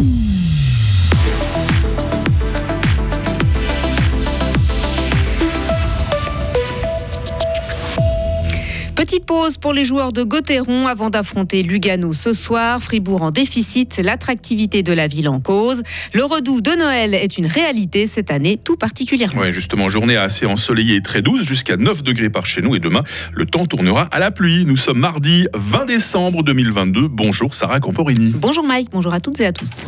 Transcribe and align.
Thank 0.00 0.24
you. 0.24 0.29
Petite 9.10 9.26
pause 9.26 9.56
pour 9.56 9.72
les 9.72 9.82
joueurs 9.82 10.12
de 10.12 10.22
Gauthieron 10.22 10.86
avant 10.86 11.10
d'affronter 11.10 11.64
Lugano 11.64 12.12
ce 12.12 12.32
soir. 12.32 12.80
Fribourg 12.80 13.24
en 13.24 13.32
déficit, 13.32 13.98
l'attractivité 13.98 14.84
de 14.84 14.92
la 14.92 15.08
ville 15.08 15.28
en 15.28 15.40
cause. 15.40 15.82
Le 16.14 16.22
redout 16.22 16.60
de 16.60 16.70
Noël 16.78 17.14
est 17.14 17.36
une 17.36 17.46
réalité 17.46 18.06
cette 18.06 18.30
année 18.30 18.56
tout 18.56 18.76
particulièrement. 18.76 19.40
Oui, 19.40 19.52
justement, 19.52 19.88
journée 19.88 20.16
assez 20.16 20.46
ensoleillée 20.46 20.94
et 20.94 21.02
très 21.02 21.22
douce, 21.22 21.42
jusqu'à 21.42 21.76
9 21.76 22.04
degrés 22.04 22.30
par 22.30 22.46
chez 22.46 22.62
nous. 22.62 22.76
Et 22.76 22.78
demain, 22.78 23.02
le 23.32 23.46
temps 23.46 23.66
tournera 23.66 24.02
à 24.12 24.20
la 24.20 24.30
pluie. 24.30 24.64
Nous 24.64 24.76
sommes 24.76 25.00
mardi 25.00 25.48
20 25.54 25.86
décembre 25.86 26.44
2022. 26.44 27.08
Bonjour 27.08 27.52
Sarah 27.52 27.80
Camporini. 27.80 28.32
Bonjour 28.36 28.62
Mike, 28.62 28.90
bonjour 28.92 29.12
à 29.12 29.18
toutes 29.18 29.40
et 29.40 29.46
à 29.46 29.52
tous. 29.52 29.86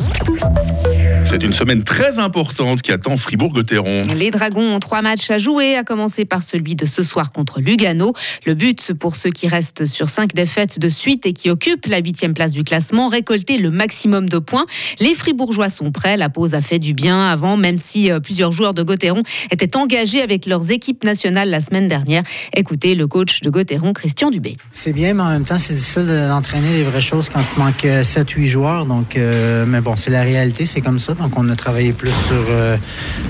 C'est 1.33 1.41
une 1.41 1.51
semaine 1.51 1.83
très 1.83 2.19
importante 2.19 2.83
qui 2.83 2.91
attend 2.91 3.15
Fribourg-Gotteron. 3.15 4.13
Les 4.15 4.29
Dragons 4.29 4.75
ont 4.75 4.79
trois 4.79 5.01
matchs 5.01 5.31
à 5.31 5.39
jouer, 5.39 5.75
à 5.75 5.83
commencer 5.83 6.25
par 6.25 6.43
celui 6.43 6.75
de 6.75 6.85
ce 6.85 7.01
soir 7.01 7.31
contre 7.31 7.59
Lugano. 7.59 8.13
Le 8.45 8.53
but 8.53 8.93
pour 8.93 9.15
ceux 9.15 9.31
qui 9.31 9.47
restent 9.47 9.87
sur 9.87 10.09
cinq 10.09 10.35
défaites 10.35 10.77
de 10.77 10.89
suite 10.89 11.25
et 11.25 11.33
qui 11.33 11.49
occupent 11.49 11.87
la 11.87 11.97
huitième 11.97 12.35
place 12.35 12.51
du 12.51 12.63
classement, 12.63 13.07
récolter 13.07 13.57
le 13.57 13.71
maximum 13.71 14.29
de 14.29 14.37
points. 14.37 14.67
Les 14.99 15.15
Fribourgeois 15.15 15.69
sont 15.69 15.91
prêts. 15.91 16.17
La 16.17 16.29
pause 16.29 16.53
a 16.53 16.61
fait 16.61 16.77
du 16.77 16.93
bien 16.93 17.25
avant, 17.25 17.57
même 17.57 17.77
si 17.77 18.11
euh, 18.11 18.19
plusieurs 18.19 18.51
joueurs 18.51 18.75
de 18.75 18.83
Gotteron 18.83 19.23
étaient 19.49 19.75
engagés 19.75 20.21
avec 20.21 20.45
leurs 20.45 20.69
équipes 20.69 21.03
nationales 21.03 21.49
la 21.49 21.61
semaine 21.61 21.87
dernière. 21.87 22.21
Écoutez 22.55 22.93
le 22.93 23.07
coach 23.07 23.41
de 23.41 23.49
Gotteron, 23.49 23.93
Christian 23.93 24.29
Dubé. 24.29 24.55
C'est 24.71 24.93
bien, 24.93 25.15
mais 25.15 25.23
en 25.23 25.29
même 25.29 25.45
temps, 25.45 25.57
c'est 25.57 25.73
difficile 25.73 26.05
d'entraîner 26.05 26.73
les 26.73 26.83
vraies 26.83 27.01
choses 27.01 27.29
quand 27.29 27.41
il 27.57 27.59
manque 27.59 27.85
7-8 27.85 28.45
joueurs. 28.45 28.85
Donc, 28.85 29.17
euh, 29.17 29.65
mais 29.67 29.81
bon, 29.81 29.95
c'est 29.95 30.11
la 30.11 30.21
réalité, 30.21 30.67
c'est 30.67 30.81
comme 30.81 30.99
ça. 30.99 31.15
Donc, 31.22 31.22
on 31.35 31.49
a 31.49 31.55
travaillé 31.55 31.93
plus 31.93 32.11
sur 32.27 32.45
euh, 32.49 32.77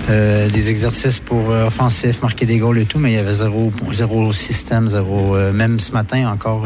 euh, 0.09 0.49
des 0.49 0.69
exercices 0.69 1.19
pour 1.19 1.51
euh, 1.51 1.67
offensif, 1.67 2.21
marquer 2.21 2.45
des 2.45 2.57
goals 2.57 2.79
et 2.79 2.85
tout, 2.85 2.99
mais 2.99 3.11
il 3.11 3.15
y 3.15 3.19
avait 3.19 3.33
zéro, 3.33 3.71
zéro 3.91 4.33
système, 4.33 4.89
zéro. 4.89 5.35
même 5.51 5.79
ce 5.79 5.91
matin 5.91 6.29
encore, 6.31 6.65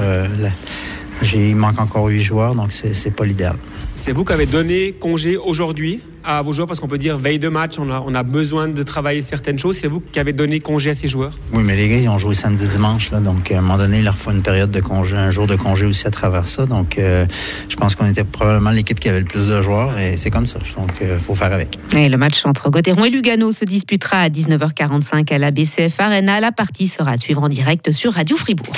il 1.22 1.56
manque 1.56 1.80
encore 1.80 2.08
huit 2.08 2.23
joueurs, 2.23 2.56
donc 2.56 2.72
c'est 2.72 3.16
pas 3.16 3.26
l'idéal. 3.26 3.56
C'est 3.96 4.12
vous 4.12 4.23
qui 4.23 4.34
avez 4.34 4.46
donné 4.46 4.94
congé 4.94 5.38
aujourd'hui 5.38 6.02
à 6.23 6.42
vos 6.42 6.52
joueurs 6.52 6.68
parce 6.68 6.80
qu'on 6.80 6.88
peut 6.88 6.98
dire 6.98 7.18
veille 7.18 7.40
de 7.40 7.48
match, 7.48 7.80
on 7.80 7.90
a, 7.90 8.04
on 8.06 8.14
a 8.14 8.23
besoin 8.23 8.68
de 8.68 8.84
travailler 8.84 9.22
certaines 9.22 9.58
choses. 9.58 9.78
C'est 9.78 9.88
vous 9.88 10.02
qui 10.02 10.20
avez 10.20 10.34
donné 10.34 10.60
congé 10.60 10.90
à 10.90 10.94
ces 10.94 11.08
joueurs? 11.08 11.38
Oui, 11.54 11.64
mais 11.64 11.76
les 11.76 11.88
gars, 11.88 11.98
ils 11.98 12.10
ont 12.10 12.18
joué 12.18 12.36
samedi, 12.36 12.68
dimanche. 12.68 13.12
Là, 13.12 13.20
donc, 13.20 13.52
à 13.52 13.58
un 13.58 13.62
moment 13.62 13.78
donné, 13.78 14.00
il 14.00 14.04
leur 14.04 14.18
faut 14.18 14.32
une 14.32 14.42
période 14.42 14.70
de 14.70 14.82
congé, 14.82 15.16
un 15.16 15.32
jour 15.32 15.48
de 15.48 15.56
congé 15.56 15.86
aussi 15.86 16.06
à 16.06 16.12
travers 16.12 16.45
ça. 16.45 16.66
Donc, 16.66 17.00
euh, 17.00 17.26
je 17.70 17.76
pense 17.78 17.95
qu'on 17.95 18.08
était 18.08 18.26
probablement 18.26 18.72
l'équipe 18.72 19.00
qui 19.00 19.10
avait 19.10 19.22
le 19.22 19.26
plus 19.26 19.48
de 19.48 19.62
joueurs 19.62 19.98
et 19.98 20.18
c'est 20.18 20.30
comme 20.30 20.48
ça. 20.48 20.60
Donc, 20.78 20.92
il 21.02 21.08
euh, 21.08 21.20
faut 21.20 21.34
faire 21.34 21.54
avec. 21.54 21.80
Et 21.95 22.10
le 22.10 22.18
match 22.18 22.45
entre 22.45 22.70
Gauthieron 22.70 23.06
et 23.06 23.10
Lugano 23.10 23.52
se 23.52 23.66
disputera 23.66 24.20
à 24.20 24.30
19h45 24.30 25.34
à 25.34 25.38
la 25.38 25.52
BCF 25.52 26.00
Arena. 26.00 26.40
La 26.40 26.52
partie 26.52 26.88
sera 26.88 27.12
à 27.12 27.18
suivre 27.18 27.42
en 27.42 27.50
direct 27.50 27.92
sur 27.92 28.14
Radio 28.14 28.36
Fribourg. 28.36 28.73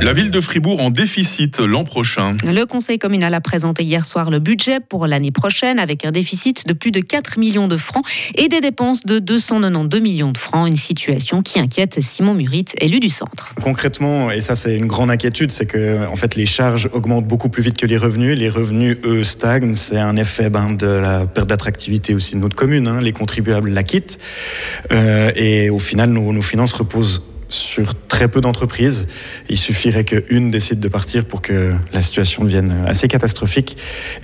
La 0.00 0.12
ville 0.12 0.30
de 0.30 0.40
Fribourg 0.40 0.80
en 0.80 0.90
déficit 0.90 1.58
l'an 1.58 1.82
prochain. 1.82 2.36
Le 2.44 2.64
conseil 2.66 3.00
communal 3.00 3.34
a 3.34 3.40
présenté 3.40 3.82
hier 3.82 4.06
soir 4.06 4.30
le 4.30 4.38
budget 4.38 4.78
pour 4.78 5.08
l'année 5.08 5.32
prochaine 5.32 5.80
avec 5.80 6.04
un 6.04 6.12
déficit 6.12 6.68
de 6.68 6.72
plus 6.72 6.92
de 6.92 7.00
4 7.00 7.36
millions 7.36 7.66
de 7.66 7.76
francs 7.76 8.04
et 8.36 8.46
des 8.46 8.60
dépenses 8.60 9.04
de 9.04 9.18
292 9.18 10.00
millions 10.00 10.30
de 10.30 10.38
francs. 10.38 10.68
Une 10.68 10.76
situation 10.76 11.42
qui 11.42 11.58
inquiète 11.58 12.00
Simon 12.00 12.34
Murit, 12.34 12.66
élu 12.80 13.00
du 13.00 13.08
centre. 13.08 13.54
Concrètement, 13.60 14.30
et 14.30 14.40
ça 14.40 14.54
c'est 14.54 14.76
une 14.76 14.86
grande 14.86 15.10
inquiétude, 15.10 15.50
c'est 15.50 15.66
que 15.66 16.06
en 16.06 16.16
fait 16.16 16.36
les 16.36 16.46
charges 16.46 16.88
augmentent 16.92 17.26
beaucoup 17.26 17.48
plus 17.48 17.64
vite 17.64 17.76
que 17.76 17.86
les 17.86 17.98
revenus. 17.98 18.38
Les 18.38 18.48
revenus, 18.48 18.98
eux, 19.04 19.24
stagnent. 19.24 19.74
C'est 19.74 19.98
un 19.98 20.16
effet 20.16 20.48
ben, 20.48 20.74
de 20.74 20.86
la 20.86 21.26
perte 21.26 21.48
d'attractivité 21.48 22.14
aussi 22.14 22.36
de 22.36 22.40
notre 22.40 22.56
commune. 22.56 22.86
Hein. 22.86 23.00
Les 23.00 23.12
contribuables 23.12 23.70
la 23.70 23.82
quittent. 23.82 24.18
Euh, 24.92 25.32
et 25.34 25.70
au 25.70 25.80
final, 25.80 26.10
nos, 26.10 26.32
nos 26.32 26.42
finances 26.42 26.72
reposent 26.72 27.22
sur 27.48 27.94
très 27.94 28.28
peu 28.28 28.40
d'entreprises. 28.40 29.06
Il 29.48 29.58
suffirait 29.58 30.04
qu'une 30.04 30.50
décide 30.50 30.80
de 30.80 30.88
partir 30.88 31.24
pour 31.24 31.42
que 31.42 31.72
la 31.92 32.02
situation 32.02 32.44
devienne 32.44 32.84
assez 32.86 33.08
catastrophique. 33.08 33.76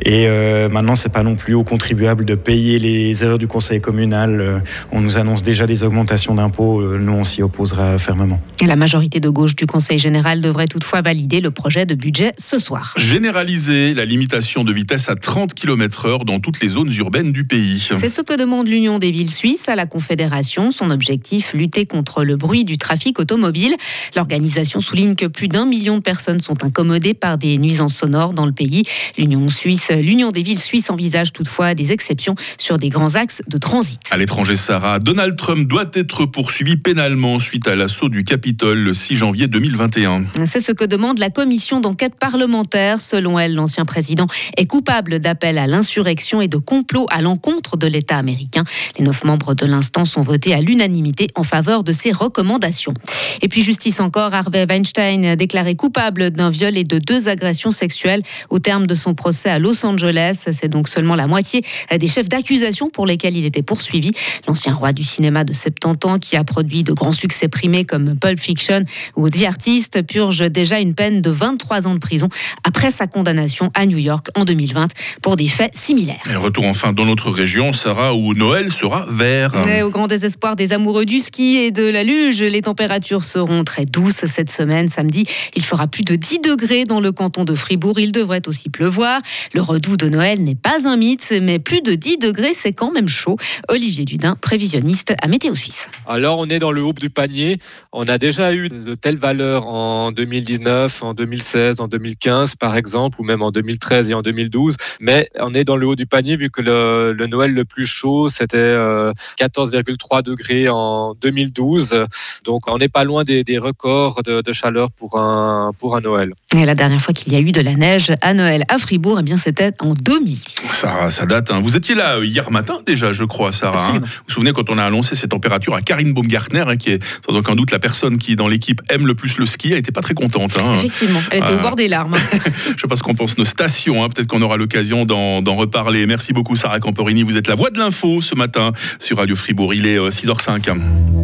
Et 0.02 0.26
euh, 0.26 0.68
maintenant, 0.68 0.94
c'est 0.94 1.12
pas 1.12 1.22
non 1.22 1.36
plus 1.36 1.54
aux 1.54 1.64
contribuables 1.64 2.24
de 2.24 2.34
payer 2.34 2.78
les 2.78 3.22
erreurs 3.24 3.38
du 3.38 3.46
conseil 3.46 3.80
communal. 3.80 4.40
Euh, 4.40 4.58
on 4.92 5.00
nous 5.00 5.16
annonce 5.16 5.42
déjà 5.42 5.66
des 5.66 5.84
augmentations 5.84 6.34
d'impôts. 6.34 6.80
Euh, 6.80 6.98
nous, 6.98 7.12
on 7.12 7.24
s'y 7.24 7.42
opposera 7.42 7.98
fermement. 7.98 8.40
Et 8.60 8.66
la 8.66 8.76
majorité 8.76 9.20
de 9.20 9.28
gauche 9.28 9.56
du 9.56 9.66
conseil 9.66 9.98
général 9.98 10.40
devrait 10.40 10.66
toutefois 10.66 11.02
valider 11.02 11.40
le 11.40 11.50
projet 11.50 11.86
de 11.86 11.94
budget 11.94 12.32
ce 12.38 12.58
soir. 12.58 12.94
Généraliser 12.96 13.94
la 13.94 14.04
limitation 14.04 14.64
de 14.64 14.72
vitesse 14.72 15.08
à 15.08 15.16
30 15.16 15.54
km/h 15.54 16.24
dans 16.24 16.40
toutes 16.40 16.60
les 16.60 16.68
zones 16.68 16.92
urbaines 16.94 17.32
du 17.32 17.44
pays. 17.44 17.88
C'est 18.00 18.08
ce 18.08 18.22
que 18.22 18.36
demande 18.36 18.68
l'Union 18.68 18.98
des 18.98 19.10
villes 19.10 19.30
suisses 19.30 19.68
à 19.68 19.76
la 19.76 19.86
Confédération. 19.86 20.70
Son 20.70 20.90
objectif, 20.90 21.54
lutter 21.54 21.86
contre 21.86 22.24
le 22.24 22.36
bruit 22.36 22.64
du 22.64 22.78
trafic 22.78 23.13
automobile. 23.18 23.76
L'organisation 24.16 24.80
souligne 24.80 25.14
que 25.14 25.26
plus 25.26 25.48
d'un 25.48 25.64
million 25.64 25.96
de 25.96 26.02
personnes 26.02 26.40
sont 26.40 26.64
incommodées 26.64 27.14
par 27.14 27.38
des 27.38 27.58
nuisances 27.58 27.94
sonores 27.94 28.32
dans 28.32 28.46
le 28.46 28.52
pays. 28.52 28.84
L'Union 29.18 29.48
suisse, 29.48 29.90
l'Union 29.90 30.30
des 30.30 30.42
villes 30.42 30.60
suisses 30.60 30.90
envisage 30.90 31.32
toutefois 31.32 31.74
des 31.74 31.92
exceptions 31.92 32.34
sur 32.58 32.78
des 32.78 32.88
grands 32.88 33.14
axes 33.14 33.42
de 33.46 33.58
transit. 33.58 34.00
À 34.10 34.16
l'étranger, 34.16 34.56
Sarah, 34.56 34.98
Donald 34.98 35.36
Trump 35.36 35.66
doit 35.68 35.90
être 35.94 36.26
poursuivi 36.26 36.76
pénalement 36.76 37.38
suite 37.38 37.68
à 37.68 37.76
l'assaut 37.76 38.08
du 38.08 38.24
Capitole 38.24 38.78
le 38.78 38.94
6 38.94 39.16
janvier 39.16 39.46
2021. 39.46 40.24
C'est 40.46 40.60
ce 40.60 40.72
que 40.72 40.84
demande 40.84 41.18
la 41.18 41.30
commission 41.30 41.80
d'enquête 41.80 42.14
parlementaire. 42.14 43.00
Selon 43.00 43.38
elle, 43.38 43.54
l'ancien 43.54 43.84
président 43.84 44.26
est 44.56 44.66
coupable 44.66 45.18
d'appel 45.18 45.58
à 45.58 45.66
l'insurrection 45.66 46.40
et 46.40 46.48
de 46.48 46.56
complot 46.56 47.06
à 47.10 47.20
l'encontre 47.22 47.76
de 47.76 47.86
l'État 47.86 48.16
américain. 48.16 48.64
Les 48.98 49.04
neuf 49.04 49.24
membres 49.24 49.54
de 49.54 49.66
l'instance 49.66 50.16
ont 50.16 50.22
voté 50.22 50.54
à 50.54 50.60
l'unanimité 50.60 51.28
en 51.34 51.44
faveur 51.44 51.84
de 51.84 51.92
ces 51.92 52.12
recommandations. 52.12 52.94
Et 53.42 53.48
puis 53.48 53.62
justice 53.62 54.00
encore, 54.00 54.32
Harvey 54.34 54.66
Weinstein 54.68 55.36
déclaré 55.36 55.74
coupable 55.74 56.30
d'un 56.30 56.50
viol 56.50 56.76
et 56.76 56.84
de 56.84 56.98
deux 56.98 57.28
agressions 57.28 57.72
sexuelles 57.72 58.22
au 58.50 58.58
terme 58.58 58.86
de 58.86 58.94
son 58.94 59.14
procès 59.14 59.50
à 59.50 59.58
Los 59.58 59.84
Angeles. 59.84 60.44
C'est 60.52 60.68
donc 60.68 60.88
seulement 60.88 61.14
la 61.14 61.26
moitié 61.26 61.62
des 61.96 62.06
chefs 62.06 62.28
d'accusation 62.28 62.90
pour 62.90 63.06
lesquels 63.06 63.36
il 63.36 63.44
était 63.44 63.62
poursuivi. 63.62 64.12
L'ancien 64.48 64.72
roi 64.72 64.92
du 64.92 65.04
cinéma 65.04 65.44
de 65.44 65.52
70 65.52 66.08
ans 66.08 66.18
qui 66.18 66.36
a 66.36 66.44
produit 66.44 66.82
de 66.82 66.92
grands 66.92 67.12
succès 67.12 67.48
primés 67.48 67.84
comme 67.84 68.16
Pulp 68.16 68.40
Fiction 68.40 68.82
ou 69.16 69.28
The 69.28 69.42
Artist 69.44 70.02
purge 70.02 70.50
déjà 70.50 70.80
une 70.80 70.94
peine 70.94 71.20
de 71.20 71.30
23 71.30 71.86
ans 71.86 71.94
de 71.94 71.98
prison 71.98 72.28
après 72.64 72.90
sa 72.90 73.06
condamnation 73.06 73.70
à 73.74 73.86
New 73.86 73.98
York 73.98 74.28
en 74.34 74.44
2020 74.44 74.88
pour 75.22 75.36
des 75.36 75.46
faits 75.46 75.76
similaires. 75.76 76.22
Et 76.30 76.36
retour 76.36 76.64
enfin 76.64 76.92
dans 76.92 77.04
notre 77.04 77.30
région, 77.30 77.72
Sarah, 77.72 78.14
où 78.14 78.34
Noël 78.34 78.72
sera 78.72 79.06
vert. 79.10 79.52
au 79.84 79.90
grand 79.90 80.08
désespoir 80.08 80.56
des 80.56 80.72
amoureux 80.72 81.04
du 81.04 81.20
ski 81.20 81.56
et 81.56 81.70
de 81.70 81.84
la 81.84 82.04
luge, 82.04 82.40
les 82.42 82.62
températures 82.62 82.93
températures 82.94 83.24
seront 83.24 83.64
très 83.64 83.86
douces 83.86 84.24
cette 84.26 84.52
semaine. 84.52 84.88
Samedi, 84.88 85.26
il 85.56 85.64
fera 85.64 85.88
plus 85.88 86.04
de 86.04 86.14
10 86.14 86.38
degrés 86.38 86.84
dans 86.84 87.00
le 87.00 87.10
canton 87.10 87.44
de 87.44 87.54
Fribourg. 87.54 87.98
Il 87.98 88.12
devrait 88.12 88.46
aussi 88.46 88.68
pleuvoir. 88.68 89.20
Le 89.52 89.60
redout 89.62 89.96
de 89.96 90.08
Noël 90.08 90.44
n'est 90.44 90.54
pas 90.54 90.86
un 90.86 90.96
mythe, 90.96 91.34
mais 91.42 91.58
plus 91.58 91.80
de 91.80 91.94
10 91.94 92.18
degrés, 92.18 92.54
c'est 92.54 92.72
quand 92.72 92.92
même 92.92 93.08
chaud. 93.08 93.36
Olivier 93.68 94.04
Dudin, 94.04 94.36
prévisionniste 94.40 95.14
à 95.20 95.26
Météo 95.26 95.56
Suisse. 95.56 95.88
Alors, 96.06 96.38
on 96.38 96.46
est 96.48 96.60
dans 96.60 96.70
le 96.70 96.84
haut 96.84 96.92
du 96.92 97.10
panier. 97.10 97.58
On 97.92 98.06
a 98.06 98.16
déjà 98.16 98.54
eu 98.54 98.68
de 98.68 98.94
telles 98.94 99.18
valeurs 99.18 99.66
en 99.66 100.12
2019, 100.12 101.02
en 101.02 101.14
2016, 101.14 101.80
en 101.80 101.88
2015, 101.88 102.54
par 102.54 102.76
exemple, 102.76 103.20
ou 103.20 103.24
même 103.24 103.42
en 103.42 103.50
2013 103.50 104.10
et 104.10 104.14
en 104.14 104.22
2012. 104.22 104.76
Mais 105.00 105.30
on 105.40 105.52
est 105.52 105.64
dans 105.64 105.76
le 105.76 105.86
haut 105.88 105.96
du 105.96 106.06
panier 106.06 106.36
vu 106.36 106.48
que 106.48 106.62
le, 106.62 107.26
Noël 107.26 107.52
le 107.52 107.64
plus 107.64 107.86
chaud, 107.86 108.28
c'était 108.28 108.56
14,3 108.56 110.18
euh, 110.18 110.22
degrés 110.22 110.68
en 110.68 111.14
2012. 111.14 112.06
Donc, 112.44 112.68
on 112.68 112.78
n'est 112.84 112.88
pas 112.88 113.04
loin 113.04 113.24
des, 113.24 113.58
records 113.58 114.22
de, 114.22 114.52
chaleur 114.52 114.90
pour 114.90 115.18
un, 115.18 115.72
pour 115.78 115.96
un 115.96 116.00
Noël. 116.00 116.34
Et 116.56 116.64
la 116.64 116.74
dernière 116.74 117.00
fois 117.00 117.14
qu'il 117.14 117.32
y 117.32 117.36
a 117.36 117.40
eu 117.40 117.50
de 117.50 117.60
la 117.60 117.74
neige 117.74 118.12
à 118.20 118.34
Noël 118.34 118.64
à 118.68 118.78
Fribourg, 118.78 119.18
eh 119.20 119.22
bien 119.22 119.38
c'était 119.38 119.72
en 119.80 119.94
2010. 119.94 120.44
Ça, 120.72 121.10
ça 121.10 121.26
date. 121.26 121.50
Hein. 121.50 121.60
Vous 121.62 121.76
étiez 121.76 121.94
là 121.94 122.18
euh, 122.18 122.24
hier 122.24 122.50
matin 122.50 122.78
déjà, 122.86 123.12
je 123.12 123.24
crois, 123.24 123.52
Sarah. 123.52 123.86
Hein. 123.86 123.92
vous 123.94 124.06
vous 124.28 124.34
souvenez 124.34 124.52
quand 124.52 124.70
on 124.70 124.78
a 124.78 124.84
annoncé 124.84 125.14
ces 125.14 125.28
températures 125.28 125.74
à 125.74 125.80
Karine 125.80 126.12
Baumgartner, 126.12 126.64
hein, 126.66 126.76
qui 126.76 126.90
est 126.90 127.02
sans 127.26 127.36
aucun 127.36 127.54
doute 127.54 127.70
la 127.70 127.78
personne 127.78 128.18
qui 128.18 128.36
dans 128.36 128.48
l'équipe 128.48 128.82
aime 128.88 129.06
le 129.06 129.14
plus 129.14 129.38
le 129.38 129.46
ski. 129.46 129.68
Elle 129.70 129.76
n'était 129.76 129.92
pas 129.92 130.02
très 130.02 130.14
contente. 130.14 130.52
Effectivement, 130.76 131.20
elle 131.30 131.42
était 131.42 131.52
au 131.52 131.58
euh, 131.58 131.62
bord 131.62 131.76
des 131.76 131.88
larmes. 131.88 132.16
je 132.32 132.72
ne 132.72 132.78
sais 132.78 132.86
pas 132.88 132.96
ce 132.96 133.02
qu'on 133.02 133.14
pense 133.14 133.38
nos 133.38 133.44
stations. 133.44 134.08
Peut-être 134.10 134.28
qu'on 134.28 134.42
aura 134.42 134.56
l'occasion 134.56 135.06
d'en 135.06 135.56
reparler. 135.56 136.06
Merci 136.06 136.32
beaucoup, 136.32 136.56
Sarah 136.56 136.80
Camporini. 136.80 137.22
Vous 137.22 137.36
êtes 137.36 137.48
la 137.48 137.54
voix 137.54 137.70
de 137.70 137.78
l'info 137.78 138.20
ce 138.20 138.34
matin 138.34 138.72
sur 138.98 139.16
Radio 139.16 139.34
Fribourg. 139.34 139.74
Il 139.74 139.86
est 139.86 139.98
6h05. 139.98 141.23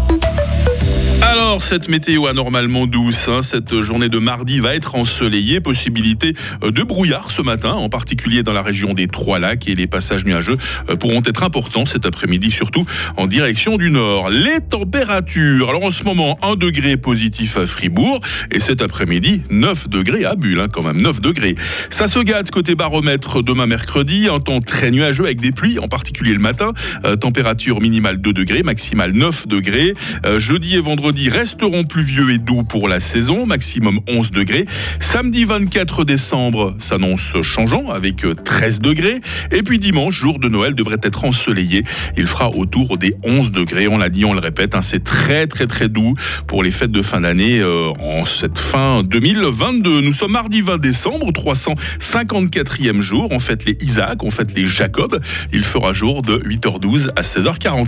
Alors, 1.31 1.63
cette 1.63 1.87
météo 1.87 2.27
anormalement 2.27 2.87
douce, 2.87 3.29
hein, 3.29 3.41
cette 3.41 3.79
journée 3.79 4.09
de 4.09 4.19
mardi 4.19 4.59
va 4.59 4.75
être 4.75 4.95
ensoleillée. 4.95 5.61
Possibilité 5.61 6.33
euh, 6.61 6.71
de 6.71 6.83
brouillard 6.83 7.31
ce 7.31 7.41
matin, 7.41 7.71
en 7.71 7.87
particulier 7.87 8.43
dans 8.43 8.51
la 8.51 8.61
région 8.61 8.93
des 8.93 9.07
Trois-Lacs 9.07 9.69
et 9.69 9.75
les 9.75 9.87
passages 9.87 10.25
nuageux 10.25 10.57
euh, 10.89 10.97
pourront 10.97 11.21
être 11.25 11.43
importants 11.43 11.85
cet 11.85 12.05
après-midi, 12.05 12.51
surtout 12.51 12.85
en 13.15 13.27
direction 13.27 13.77
du 13.77 13.91
nord. 13.91 14.29
Les 14.29 14.59
températures, 14.59 15.69
alors 15.69 15.85
en 15.85 15.91
ce 15.91 16.03
moment, 16.03 16.37
1 16.41 16.57
degré 16.57 16.97
positif 16.97 17.55
à 17.55 17.65
Fribourg 17.65 18.19
et 18.51 18.59
cet 18.59 18.81
après-midi, 18.81 19.43
9 19.49 19.87
degrés 19.87 20.25
à 20.25 20.35
Bulle, 20.35 20.59
hein, 20.59 20.67
quand 20.69 20.83
même 20.83 21.01
9 21.01 21.21
degrés. 21.21 21.55
Ça 21.89 22.09
se 22.09 22.19
gâte 22.19 22.51
côté 22.51 22.75
baromètre 22.75 23.41
demain 23.41 23.67
mercredi, 23.67 24.27
un 24.29 24.41
temps 24.41 24.59
très 24.59 24.91
nuageux 24.91 25.23
avec 25.23 25.39
des 25.39 25.53
pluies, 25.53 25.79
en 25.79 25.87
particulier 25.87 26.33
le 26.33 26.39
matin. 26.39 26.73
Euh, 27.05 27.15
température 27.15 27.79
minimale 27.79 28.19
2 28.19 28.33
degrés, 28.33 28.63
maximale 28.63 29.13
9 29.13 29.47
degrés. 29.47 29.93
jeudi 30.37 30.75
et 30.75 30.81
vendredi, 31.21 31.29
resteront 31.29 31.83
pluvieux 31.83 32.31
et 32.31 32.37
doux 32.37 32.63
pour 32.63 32.87
la 32.87 32.99
saison, 32.99 33.45
maximum 33.45 33.99
11 34.07 34.31
degrés. 34.31 34.65
Samedi 34.99 35.45
24 35.45 36.03
décembre 36.03 36.75
s'annonce 36.79 37.41
changeant 37.41 37.89
avec 37.89 38.25
13 38.43 38.81
degrés. 38.81 39.19
Et 39.51 39.63
puis 39.63 39.79
dimanche, 39.79 40.15
jour 40.15 40.39
de 40.39 40.47
Noël, 40.47 40.73
devrait 40.73 40.99
être 41.03 41.25
ensoleillé. 41.25 41.83
Il 42.17 42.27
fera 42.27 42.49
autour 42.49 42.97
des 42.97 43.13
11 43.23 43.51
degrés. 43.51 43.87
On 43.87 43.97
l'a 43.97 44.09
dit, 44.09 44.25
on 44.25 44.33
le 44.33 44.39
répète, 44.39 44.75
hein, 44.75 44.81
c'est 44.81 45.03
très 45.03 45.47
très 45.47 45.67
très 45.67 45.89
doux 45.89 46.15
pour 46.47 46.63
les 46.63 46.71
fêtes 46.71 46.91
de 46.91 47.01
fin 47.01 47.21
d'année 47.21 47.59
euh, 47.59 47.89
en 47.99 48.25
cette 48.25 48.57
fin 48.57 49.03
2022. 49.03 50.01
Nous 50.01 50.13
sommes 50.13 50.31
mardi 50.31 50.61
20 50.61 50.77
décembre, 50.77 51.31
354e 51.31 53.01
jour. 53.01 53.27
On 53.31 53.39
fête 53.39 53.65
les 53.65 53.77
Isaac, 53.81 54.23
on 54.23 54.29
fête 54.29 54.53
les 54.55 54.65
Jacob. 54.65 55.19
Il 55.53 55.63
fera 55.63 55.93
jour 55.93 56.21
de 56.21 56.37
8h12 56.37 57.09
à 57.15 57.21
16h40. 57.21 57.79